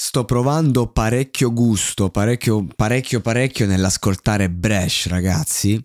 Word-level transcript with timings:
Sto 0.00 0.24
provando 0.24 0.86
parecchio 0.92 1.52
gusto, 1.52 2.08
parecchio, 2.08 2.64
parecchio, 2.76 3.20
parecchio 3.20 3.66
nell'ascoltare 3.66 4.48
Bresh, 4.48 5.08
ragazzi, 5.08 5.84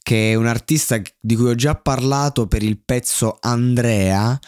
che 0.00 0.30
è 0.30 0.34
un 0.36 0.46
artista 0.46 1.02
di 1.20 1.34
cui 1.34 1.48
ho 1.48 1.56
già 1.56 1.74
parlato 1.74 2.46
per 2.46 2.62
il 2.62 2.78
pezzo 2.78 3.38
Andrea, 3.40 4.38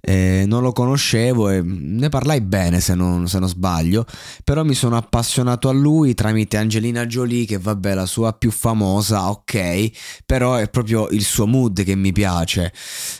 eh, 0.00 0.44
non 0.46 0.62
lo 0.62 0.70
conoscevo 0.70 1.50
e 1.50 1.60
ne 1.60 2.08
parlai 2.08 2.40
bene 2.40 2.78
se 2.78 2.94
non, 2.94 3.26
se 3.26 3.40
non, 3.40 3.48
sbaglio, 3.48 4.06
però 4.44 4.62
mi 4.62 4.74
sono 4.74 4.96
appassionato 4.96 5.68
a 5.68 5.72
lui 5.72 6.14
tramite 6.14 6.56
Angelina 6.56 7.04
Jolie, 7.04 7.46
che 7.46 7.58
vabbè 7.58 7.94
la 7.94 8.06
sua 8.06 8.32
più 8.32 8.52
famosa, 8.52 9.28
ok, 9.28 9.90
però 10.24 10.54
è 10.54 10.70
proprio 10.70 11.08
il 11.08 11.24
suo 11.24 11.48
mood 11.48 11.82
che 11.82 11.96
mi 11.96 12.12
piace. 12.12 12.72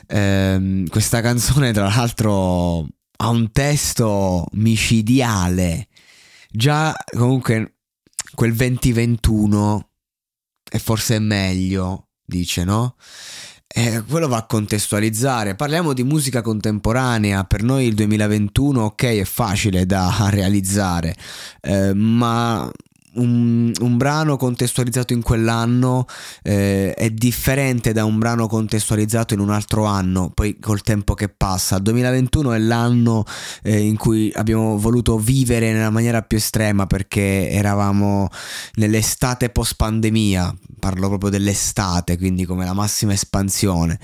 Eh, 0.07 0.85
questa 0.87 1.19
canzone 1.19 1.73
tra 1.73 1.89
l'altro 1.93 2.87
ha 3.23 3.29
un 3.29 3.51
testo 3.53 4.47
micidiale. 4.51 5.87
Già 6.51 6.93
comunque 7.15 7.75
quel 8.35 8.53
2021 8.53 9.89
è 10.69 10.77
forse 10.77 11.19
meglio, 11.19 12.09
dice, 12.25 12.65
no? 12.65 12.95
Eh, 13.65 14.03
quello 14.03 14.27
va 14.27 14.37
a 14.37 14.45
contestualizzare. 14.45 15.55
Parliamo 15.55 15.93
di 15.93 16.03
musica 16.03 16.41
contemporanea. 16.41 17.45
Per 17.45 17.63
noi 17.63 17.87
il 17.87 17.95
2021, 17.95 18.83
ok, 18.83 19.03
è 19.03 19.23
facile 19.23 19.85
da 19.85 20.27
realizzare, 20.29 21.15
eh, 21.61 21.93
ma 21.93 22.69
un, 23.15 23.71
un, 23.79 23.97
brano 23.97 24.37
contestualizzato 24.37 25.13
in 25.13 25.21
quell'anno 25.21 26.05
eh, 26.41 26.93
è 26.93 27.09
differente 27.11 27.93
da 27.93 28.05
un 28.05 28.17
brano 28.17 28.47
contestualizzato 28.47 29.33
in 29.33 29.39
un 29.39 29.49
altro 29.49 29.85
anno, 29.85 30.31
poi 30.33 30.57
col 30.59 30.81
tempo 30.81 31.13
che 31.13 31.29
passa. 31.29 31.77
Il 31.77 31.83
2021 31.83 32.53
è 32.53 32.59
l'anno 32.59 33.23
eh, 33.61 33.79
in 33.79 33.97
cui 33.97 34.31
abbiamo 34.33 34.77
voluto 34.77 35.17
vivere 35.17 35.71
nella 35.71 35.89
maniera 35.89 36.21
più 36.21 36.37
estrema 36.37 36.87
perché 36.87 37.49
eravamo 37.49 38.29
nell'estate 38.75 39.49
post 39.49 39.75
pandemia, 39.75 40.55
parlo 40.79 41.07
proprio 41.07 41.29
dell'estate, 41.29 42.17
quindi 42.17 42.45
come 42.45 42.65
la 42.65 42.73
massima 42.73 43.13
espansione. 43.13 43.99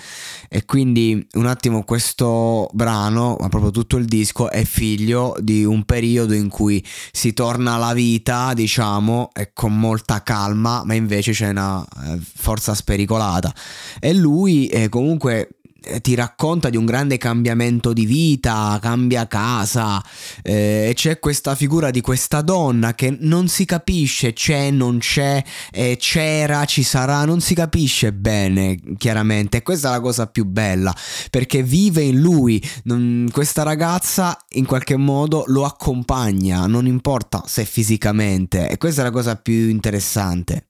E 0.47 0.65
quindi 0.65 1.27
un 1.33 1.45
attimo 1.45 1.83
questo 1.83 2.69
brano, 2.73 3.37
ma 3.39 3.49
proprio 3.49 3.71
tutto 3.71 3.97
il 3.97 4.05
disco, 4.05 4.49
è 4.49 4.63
figlio 4.63 5.35
di 5.39 5.63
un 5.63 5.83
periodo 5.83 6.33
in 6.33 6.49
cui 6.49 6.83
si 7.11 7.33
torna 7.33 7.73
alla 7.73 7.93
vita, 7.93 8.53
diciamo, 8.53 8.98
e 9.33 9.51
con 9.53 9.77
molta 9.77 10.23
calma, 10.23 10.83
ma 10.83 10.93
invece 10.93 11.31
c'è 11.31 11.49
una 11.49 11.85
eh, 12.05 12.19
forza 12.19 12.73
spericolata. 12.73 13.53
E 13.99 14.13
lui 14.13 14.67
eh, 14.67 14.89
comunque 14.89 15.58
ti 16.01 16.15
racconta 16.15 16.69
di 16.69 16.77
un 16.77 16.85
grande 16.85 17.17
cambiamento 17.17 17.93
di 17.93 18.05
vita, 18.05 18.77
cambia 18.81 19.27
casa 19.27 20.03
eh, 20.41 20.87
e 20.89 20.93
c'è 20.93 21.19
questa 21.19 21.55
figura 21.55 21.89
di 21.91 22.01
questa 22.01 22.41
donna 22.41 22.93
che 22.93 23.15
non 23.19 23.47
si 23.47 23.65
capisce, 23.65 24.33
c'è, 24.33 24.71
non 24.71 24.99
c'è, 24.99 25.43
eh, 25.71 25.97
c'era, 25.99 26.65
ci 26.65 26.83
sarà, 26.83 27.25
non 27.25 27.41
si 27.41 27.53
capisce 27.53 28.13
bene 28.13 28.79
chiaramente. 28.97 29.57
E 29.57 29.63
questa 29.63 29.89
è 29.89 29.91
la 29.91 29.99
cosa 29.99 30.27
più 30.27 30.45
bella 30.45 30.95
perché 31.29 31.63
vive 31.63 32.01
in 32.01 32.19
lui, 32.19 32.63
non, 32.83 33.29
questa 33.31 33.63
ragazza 33.63 34.37
in 34.49 34.65
qualche 34.65 34.97
modo 34.97 35.43
lo 35.47 35.65
accompagna, 35.65 36.65
non 36.67 36.85
importa 36.85 37.43
se 37.45 37.65
fisicamente. 37.65 38.69
E 38.69 38.77
questa 38.77 39.01
è 39.01 39.03
la 39.03 39.11
cosa 39.11 39.35
più 39.35 39.69
interessante 39.69 40.65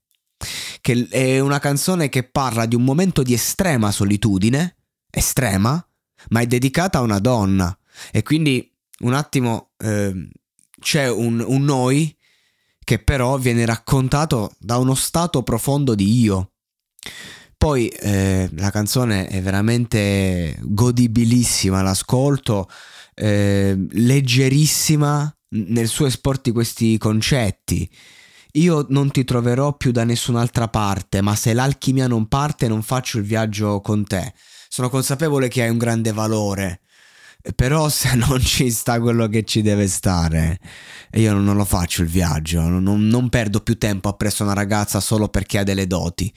che 0.82 1.08
è 1.10 1.40
una 1.40 1.60
canzone 1.60 2.08
che 2.08 2.24
parla 2.24 2.66
di 2.66 2.76
un 2.76 2.84
momento 2.84 3.24
di 3.24 3.34
estrema 3.34 3.92
solitudine 3.92 4.79
estrema, 5.10 5.84
ma 6.30 6.40
è 6.42 6.48
dedicata 6.48 7.00
a 7.00 7.02
una 7.02 7.20
donna. 7.20 7.76
E 8.12 8.24
quindi 8.24 8.72
un 9.00 9.14
attimo 9.14 9.72
eh, 9.78 10.30
c'è 10.80 11.10
un, 11.10 11.44
un 11.46 11.64
noi 11.64 12.16
che 12.84 13.00
però 13.00 13.38
viene 13.38 13.66
raccontato 13.66 14.54
da 14.58 14.78
uno 14.78 14.96
stato 14.96 15.44
profondo 15.44 15.94
di 15.94 16.20
io. 16.22 16.54
Poi 17.56 17.88
eh, 17.88 18.50
la 18.56 18.72
canzone 18.72 19.28
è 19.28 19.42
veramente 19.42 20.58
godibilissima, 20.62 21.82
l'ascolto, 21.82 22.70
eh, 23.14 23.78
leggerissima 23.92 25.32
nel 25.50 25.88
suo 25.88 26.06
esporti 26.06 26.52
questi 26.52 26.98
concetti. 26.98 27.90
Io 28.54 28.86
non 28.90 29.12
ti 29.12 29.24
troverò 29.24 29.74
più 29.74 29.92
da 29.92 30.04
nessun'altra 30.04 30.68
parte, 30.68 31.22
ma 31.22 31.36
se 31.36 31.54
l'alchimia 31.54 32.08
non 32.08 32.28
parte 32.28 32.68
non 32.68 32.82
faccio 32.82 33.18
il 33.18 33.24
viaggio 33.24 33.82
con 33.82 34.04
te 34.06 34.34
sono 34.70 34.90
consapevole 34.90 35.48
che 35.50 35.64
hai 35.64 35.70
un 35.70 35.78
grande 35.78 36.14
valore. 36.14 36.82
Però 37.56 37.90
se 37.90 38.16
non 38.16 38.40
ci 38.40 38.70
sta 38.70 39.00
quello 39.02 39.28
che 39.28 39.44
ci 39.44 39.62
deve 39.62 39.88
stare, 39.88 40.60
io 41.14 41.34
non 41.34 41.56
lo 41.56 41.66
faccio 41.66 42.04
il 42.04 42.08
viaggio, 42.08 42.62
non, 42.62 43.08
non 43.08 43.30
perdo 43.30 43.62
più 43.62 43.78
tempo 43.78 44.08
appresso 44.08 44.44
una 44.44 44.54
ragazza 44.54 45.00
solo 45.02 45.28
perché 45.28 45.58
ha 45.58 45.64
delle 45.64 45.88
doti. 45.88 46.32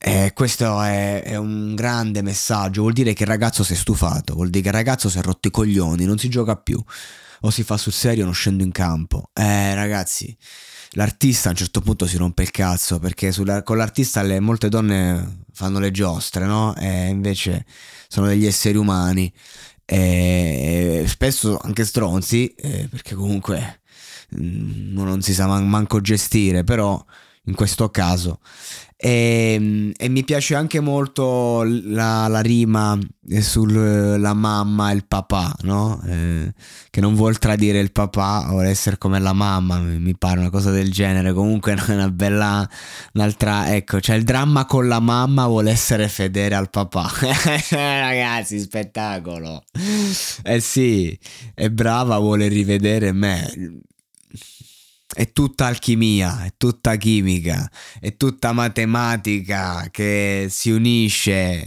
E 0.00 0.32
questo 0.32 0.80
è, 0.80 1.22
è, 1.24 1.34
un 1.36 1.74
grande 1.74 2.22
messaggio, 2.22 2.82
vuol 2.82 2.92
dire 2.92 3.14
che 3.14 3.24
il 3.24 3.28
ragazzo 3.28 3.64
si 3.64 3.72
è 3.72 3.76
stufato, 3.76 4.34
vuol 4.34 4.48
dire 4.48 4.62
che 4.62 4.68
il 4.68 4.74
ragazzo 4.74 5.08
si 5.08 5.18
è 5.18 5.22
rotto 5.22 5.48
i 5.48 5.50
coglioni, 5.50 6.04
non 6.04 6.18
si 6.18 6.28
gioca 6.28 6.54
più, 6.54 6.80
o 7.40 7.50
si 7.50 7.62
fa 7.62 7.76
sul 7.76 7.92
serio 7.92 8.24
non 8.24 8.34
scendo 8.34 8.62
in 8.62 8.72
campo. 8.72 9.30
Eh 9.32 9.74
ragazzi, 9.74 10.36
l'artista 10.92 11.48
a 11.48 11.52
un 11.52 11.56
certo 11.56 11.80
punto 11.80 12.06
si 12.06 12.16
rompe 12.16 12.42
il 12.42 12.50
cazzo 12.50 12.98
perché 12.98 13.32
sulla, 13.32 13.62
con 13.62 13.76
l'artista 13.76 14.22
le, 14.22 14.40
molte 14.40 14.68
donne 14.68 15.44
fanno 15.52 15.78
le 15.78 15.90
giostre, 15.90 16.46
no? 16.46 16.74
E 16.76 17.08
invece 17.08 17.64
sono 18.08 18.26
degli 18.26 18.46
esseri 18.46 18.76
umani 18.76 19.32
e 19.84 21.04
spesso 21.06 21.56
anche 21.56 21.84
stronzi 21.84 22.54
eh, 22.54 22.88
perché 22.90 23.14
comunque 23.14 23.80
mh, 24.30 24.42
mm, 24.42 24.92
non 24.92 25.22
si 25.22 25.32
sa 25.32 25.46
man- 25.46 25.68
manco 25.68 26.00
gestire, 26.00 26.64
però 26.64 27.02
in 27.44 27.54
questo 27.54 27.88
caso 27.90 28.40
e, 29.00 29.52
ehm, 29.54 29.92
e, 29.96 30.08
mi 30.08 30.24
piace 30.24 30.56
anche 30.56 30.80
molto 30.80 31.62
la, 31.64 32.26
la 32.26 32.40
rima 32.40 32.98
sulla 33.40 34.34
mamma 34.34 34.90
e 34.90 34.94
il 34.94 35.06
papà, 35.06 35.54
no? 35.62 36.02
Eh, 36.04 36.52
che 36.90 37.00
non 37.00 37.14
vuol 37.14 37.38
tradire 37.38 37.78
il 37.78 37.92
papà, 37.92 38.46
vuole 38.48 38.70
essere 38.70 38.98
come 38.98 39.20
la 39.20 39.32
mamma, 39.32 39.78
mi, 39.78 40.16
pare 40.16 40.40
una 40.40 40.50
cosa 40.50 40.72
del 40.72 40.90
genere. 40.90 41.32
Comunque 41.32 41.74
è 41.78 41.92
una 41.94 42.10
bella, 42.10 42.68
un'altra, 43.12 43.72
ecco, 43.72 44.00
c'è 44.00 44.16
il 44.16 44.24
dramma 44.24 44.64
con 44.66 44.88
la 44.88 45.00
mamma, 45.00 45.46
vuole 45.46 45.70
essere 45.70 46.08
fedele 46.08 46.56
al 46.56 46.68
papà. 46.68 47.08
Ragazzi, 47.70 48.58
spettacolo. 48.58 49.62
Eh 50.42 50.60
sì, 50.60 51.16
è 51.54 51.70
brava, 51.70 52.18
vuole 52.18 52.48
rivedere 52.48 53.12
me 53.12 53.84
è 55.14 55.32
tutta 55.32 55.66
alchimia, 55.66 56.44
è 56.44 56.52
tutta 56.56 56.96
chimica, 56.96 57.70
è 57.98 58.16
tutta 58.16 58.52
matematica 58.52 59.88
che 59.90 60.48
si 60.50 60.70
unisce 60.70 61.66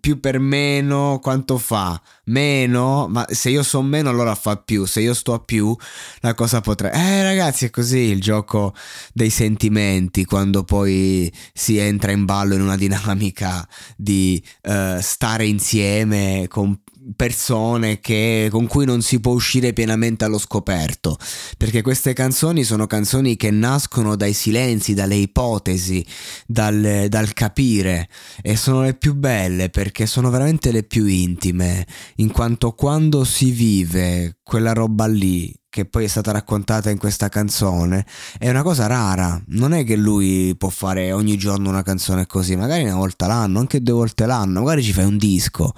più 0.00 0.20
per 0.20 0.38
meno, 0.38 1.18
quanto 1.22 1.56
fa? 1.56 2.00
Meno, 2.24 3.06
ma 3.08 3.26
se 3.30 3.50
io 3.50 3.62
so 3.62 3.80
meno 3.80 4.10
allora 4.10 4.34
fa 4.34 4.56
più, 4.58 4.84
se 4.84 5.00
io 5.00 5.14
sto 5.14 5.32
a 5.32 5.40
più 5.40 5.74
la 6.20 6.34
cosa 6.34 6.60
potrebbe... 6.60 6.96
Eh 6.96 7.22
ragazzi 7.22 7.66
è 7.66 7.70
così 7.70 7.98
il 7.98 8.20
gioco 8.20 8.74
dei 9.12 9.30
sentimenti 9.30 10.24
quando 10.26 10.62
poi 10.62 11.32
si 11.54 11.78
entra 11.78 12.12
in 12.12 12.26
ballo 12.26 12.54
in 12.54 12.60
una 12.60 12.76
dinamica 12.76 13.66
di 13.96 14.42
uh, 14.62 15.00
stare 15.00 15.46
insieme 15.46 16.46
con 16.48 16.78
persone 17.16 18.00
che, 18.00 18.48
con 18.50 18.66
cui 18.66 18.84
non 18.84 19.02
si 19.02 19.20
può 19.20 19.32
uscire 19.32 19.72
pienamente 19.72 20.24
allo 20.24 20.38
scoperto, 20.38 21.18
perché 21.56 21.82
queste 21.82 22.12
canzoni 22.12 22.64
sono 22.64 22.86
canzoni 22.86 23.36
che 23.36 23.50
nascono 23.50 24.16
dai 24.16 24.32
silenzi, 24.32 24.94
dalle 24.94 25.16
ipotesi, 25.16 26.04
dal, 26.46 27.06
dal 27.08 27.32
capire. 27.32 28.08
E 28.42 28.56
sono 28.56 28.82
le 28.82 28.94
più 28.94 29.14
belle 29.14 29.70
perché 29.70 30.06
sono 30.06 30.30
veramente 30.30 30.72
le 30.72 30.82
più 30.82 31.06
intime, 31.06 31.86
in 32.16 32.30
quanto 32.30 32.72
quando 32.72 33.24
si 33.24 33.50
vive 33.50 34.38
quella 34.42 34.72
roba 34.72 35.06
lì 35.06 35.54
che 35.74 35.86
poi 35.86 36.04
è 36.04 36.06
stata 36.06 36.30
raccontata 36.30 36.88
in 36.88 36.98
questa 36.98 37.28
canzone, 37.28 38.06
è 38.38 38.48
una 38.48 38.62
cosa 38.62 38.86
rara. 38.86 39.42
Non 39.48 39.72
è 39.72 39.82
che 39.82 39.96
lui 39.96 40.54
può 40.56 40.68
fare 40.68 41.10
ogni 41.10 41.36
giorno 41.36 41.68
una 41.68 41.82
canzone 41.82 42.26
così, 42.26 42.54
magari 42.54 42.84
una 42.84 42.94
volta 42.94 43.26
l'anno, 43.26 43.58
anche 43.58 43.82
due 43.82 43.94
volte 43.94 44.24
l'anno, 44.24 44.60
magari 44.60 44.84
ci 44.84 44.92
fai 44.92 45.04
un 45.04 45.16
disco, 45.16 45.72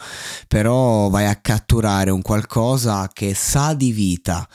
però 0.48 1.08
vai 1.08 1.25
a 1.25 1.37
catturare 1.37 2.10
un 2.10 2.20
qualcosa 2.20 3.08
che 3.10 3.32
sa 3.34 3.72
di 3.72 3.90
vita 3.90 4.46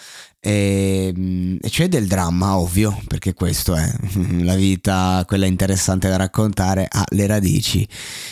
e, 0.44 1.14
ehm, 1.16 1.58
e 1.62 1.70
c'è 1.70 1.88
del 1.88 2.08
dramma, 2.08 2.58
ovvio, 2.58 3.00
perché 3.08 3.34
questo 3.34 3.76
è 3.76 3.88
la 4.42 4.56
vita, 4.56 5.24
quella 5.28 5.46
interessante 5.46 6.10
da 6.10 6.18
raccontare, 6.18 6.88
ha 6.90 7.06
le 7.12 7.28
radici 7.28 7.88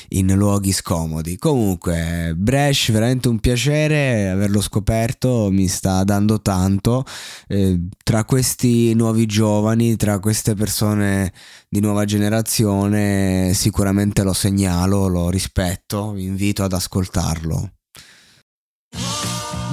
in 0.10 0.34
luoghi 0.34 0.72
scomodi. 0.72 1.38
Comunque, 1.38 2.34
Bresh, 2.36 2.92
veramente 2.92 3.30
un 3.30 3.40
piacere 3.40 4.30
averlo 4.30 4.62
scoperto, 4.62 5.50
mi 5.52 5.68
sta 5.68 6.04
dando 6.04 6.42
tanto. 6.42 7.06
Eh, 7.48 7.80
tra 8.04 8.26
questi 8.26 8.94
nuovi 8.96 9.28
giovani, 9.28 9.96
tra 9.96 10.20
queste 10.20 10.56
persone 10.56 11.32
di 11.70 11.80
nuova 11.80 12.06
generazione, 12.06 13.54
sicuramente 13.54 14.24
lo 14.24 14.34
segnalo, 14.34 15.08
lo 15.08 15.30
rispetto, 15.30 16.12
vi 16.14 16.24
invito 16.24 16.64
ad 16.64 16.74
ascoltarlo. 16.74 17.74